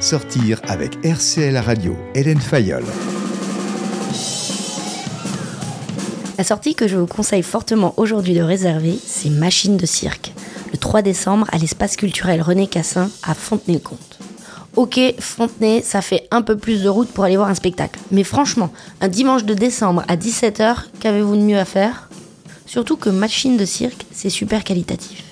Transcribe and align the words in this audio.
Sortir 0.00 0.60
avec 0.68 1.04
RCL 1.04 1.56
Radio, 1.56 1.96
Hélène 2.14 2.40
Fayol. 2.40 2.84
La 6.38 6.44
sortie 6.44 6.76
que 6.76 6.86
je 6.86 6.96
vous 6.96 7.08
conseille 7.08 7.42
fortement 7.42 7.94
aujourd'hui 7.96 8.34
de 8.34 8.40
réserver, 8.40 8.96
c'est 9.04 9.28
Machine 9.28 9.76
de 9.76 9.86
cirque, 9.86 10.32
le 10.70 10.78
3 10.78 11.02
décembre 11.02 11.48
à 11.50 11.58
l'espace 11.58 11.96
culturel 11.96 12.42
René 12.42 12.68
Cassin 12.68 13.10
à 13.24 13.34
Fontenay-le-Comte. 13.34 14.20
Ok, 14.76 15.00
Fontenay, 15.18 15.82
ça 15.82 16.00
fait 16.00 16.28
un 16.30 16.42
peu 16.42 16.56
plus 16.56 16.84
de 16.84 16.88
route 16.88 17.08
pour 17.08 17.24
aller 17.24 17.36
voir 17.36 17.48
un 17.48 17.56
spectacle. 17.56 17.98
Mais 18.12 18.22
franchement, 18.22 18.72
un 19.00 19.08
dimanche 19.08 19.42
de 19.42 19.54
décembre 19.54 20.04
à 20.06 20.14
17h, 20.14 20.76
qu'avez-vous 21.00 21.34
de 21.34 21.42
mieux 21.42 21.58
à 21.58 21.64
faire? 21.64 22.08
Surtout 22.66 22.96
que 22.96 23.10
Machine 23.10 23.56
de 23.56 23.64
cirque, 23.64 24.06
c'est 24.12 24.30
super 24.30 24.62
qualitatif. 24.62 25.27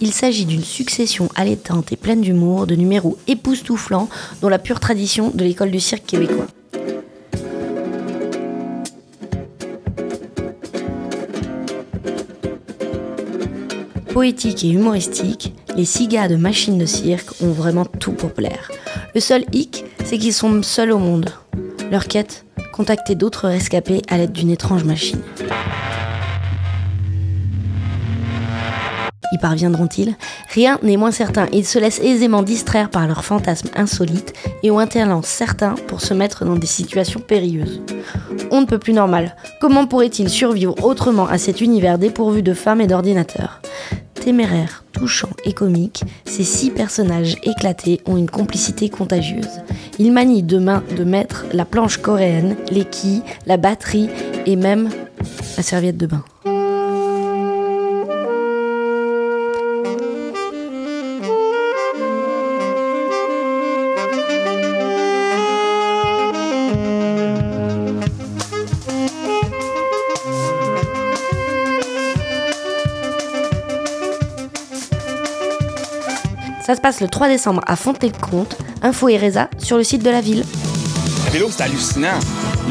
Il 0.00 0.12
s'agit 0.12 0.44
d'une 0.44 0.62
succession 0.62 1.28
allaitante 1.34 1.92
et 1.92 1.96
pleine 1.96 2.20
d'humour 2.20 2.66
de 2.66 2.74
numéros 2.74 3.18
époustouflants 3.26 4.08
dont 4.40 4.48
la 4.48 4.58
pure 4.58 4.80
tradition 4.80 5.30
de 5.34 5.44
l'école 5.44 5.70
du 5.70 5.80
cirque 5.80 6.06
québécois. 6.06 6.46
Poétique 14.12 14.64
et 14.64 14.70
humoristique, 14.70 15.52
les 15.76 15.84
six 15.84 16.06
gars 16.06 16.28
de 16.28 16.36
Machine 16.36 16.78
de 16.78 16.86
Cirque 16.86 17.42
ont 17.42 17.50
vraiment 17.50 17.84
tout 17.84 18.12
pour 18.12 18.32
plaire. 18.32 18.70
Le 19.12 19.20
seul 19.20 19.44
hic, 19.52 19.84
c'est 20.04 20.18
qu'ils 20.18 20.32
sont 20.32 20.62
seuls 20.62 20.92
au 20.92 20.98
monde. 20.98 21.30
Leur 21.90 22.06
quête 22.06 22.44
Contacter 22.72 23.14
d'autres 23.14 23.48
rescapés 23.48 24.02
à 24.08 24.18
l'aide 24.18 24.32
d'une 24.32 24.50
étrange 24.50 24.82
machine. 24.82 25.20
Parviendront-ils? 29.38 30.14
Rien 30.52 30.78
n'est 30.82 30.96
moins 30.96 31.10
certain. 31.10 31.46
Ils 31.52 31.66
se 31.66 31.78
laissent 31.78 32.00
aisément 32.00 32.42
distraire 32.42 32.90
par 32.90 33.06
leurs 33.06 33.24
fantasmes 33.24 33.70
insolites 33.76 34.32
et 34.62 34.70
ont 34.70 34.78
un 34.78 34.86
talent 34.86 35.22
certain 35.22 35.74
pour 35.86 36.00
se 36.00 36.14
mettre 36.14 36.44
dans 36.44 36.56
des 36.56 36.66
situations 36.66 37.20
périlleuses. 37.20 37.82
On 38.50 38.60
ne 38.60 38.66
peut 38.66 38.78
plus 38.78 38.92
normal. 38.92 39.36
Comment 39.60 39.86
pourraient-ils 39.86 40.28
survivre 40.28 40.74
autrement 40.84 41.26
à 41.26 41.38
cet 41.38 41.60
univers 41.60 41.98
dépourvu 41.98 42.42
de 42.42 42.54
femmes 42.54 42.80
et 42.80 42.86
d'ordinateurs? 42.86 43.60
Téméraires, 44.14 44.84
touchants 44.92 45.36
et 45.44 45.52
comiques, 45.52 46.02
ces 46.24 46.44
six 46.44 46.70
personnages 46.70 47.36
éclatés 47.42 48.00
ont 48.06 48.16
une 48.16 48.30
complicité 48.30 48.88
contagieuse. 48.88 49.60
Ils 49.98 50.12
manient 50.12 50.42
de 50.42 50.58
main 50.58 50.82
de 50.96 51.04
maître 51.04 51.44
la 51.52 51.66
planche 51.66 51.98
coréenne, 51.98 52.56
les 52.70 52.84
quilles, 52.84 53.22
la 53.46 53.58
batterie 53.58 54.08
et 54.46 54.56
même 54.56 54.88
la 55.56 55.62
serviette 55.62 55.98
de 55.98 56.06
bain. 56.06 56.24
Ça 76.64 76.74
se 76.74 76.80
passe 76.80 77.00
le 77.00 77.08
3 77.08 77.28
décembre 77.28 77.60
à 77.66 77.76
Fontenay-le-Comte. 77.76 78.56
Info 78.82 79.08
et 79.08 79.18
Reza 79.18 79.48
sur 79.58 79.76
le 79.76 79.84
site 79.84 80.02
de 80.02 80.10
la 80.10 80.20
ville. 80.20 80.44
Le 81.26 81.30
vélo, 81.32 81.48
c'est 81.50 81.62
hallucinant. 81.64 82.18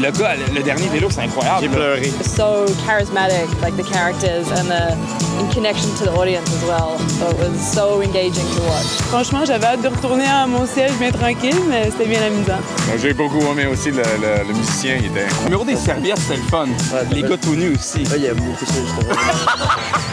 Le 0.00 0.10
gars, 0.10 0.34
le, 0.34 0.52
le 0.54 0.62
dernier 0.62 0.88
vélo, 0.88 1.08
c'est 1.10 1.20
incroyable. 1.22 1.58
J'ai 1.62 1.68
pleuré. 1.68 2.12
so 2.24 2.64
charismatic, 2.86 3.46
like 3.62 3.76
the 3.76 3.84
characters 3.88 4.46
and 4.50 4.64
the 4.68 4.94
in 5.40 5.48
connection 5.52 5.88
to 5.98 6.04
the 6.04 6.16
audience 6.16 6.48
as 6.48 6.64
well. 6.66 6.98
So 7.20 7.28
it 7.30 7.38
was 7.38 7.60
so 7.60 8.00
engaging 8.02 8.44
to 8.56 8.62
watch. 8.62 8.86
Franchement, 9.10 9.44
j'avais 9.44 9.66
hâte 9.66 9.82
de 9.82 9.88
retourner 9.88 10.24
à 10.26 10.46
mon 10.46 10.66
siège 10.66 10.92
bien 10.98 11.12
tranquille, 11.12 11.54
mais 11.68 11.90
c'était 11.90 12.06
bien 12.08 12.22
amusant. 12.22 12.58
J'ai 13.00 13.12
beaucoup 13.12 13.40
aimé 13.52 13.66
aussi 13.66 13.90
le, 13.90 13.98
le- 13.98 14.48
le 14.48 14.54
musicien, 14.54 14.96
il 14.98 15.06
était 15.06 15.26
Le 15.40 15.44
numéro 15.44 15.64
des 15.64 15.76
serviettes, 15.76 16.18
c'était 16.18 16.40
le 16.40 16.48
fun. 16.48 16.66
Les 17.12 17.22
gars 17.22 17.36
tout 17.40 17.54
nus 17.54 17.74
aussi. 17.76 18.02
il 18.16 18.22
y 18.22 18.28
a 18.28 18.34
beaucoup 18.34 18.64
ça, 18.64 18.72
justement. 18.72 19.14